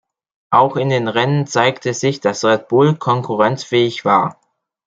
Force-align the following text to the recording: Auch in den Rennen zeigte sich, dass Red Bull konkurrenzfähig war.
Auch 0.49 0.77
in 0.77 0.89
den 0.89 1.07
Rennen 1.07 1.45
zeigte 1.45 1.93
sich, 1.93 2.21
dass 2.21 2.43
Red 2.43 2.69
Bull 2.69 2.95
konkurrenzfähig 2.95 4.03
war. 4.03 4.41